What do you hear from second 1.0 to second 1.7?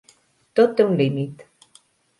límit.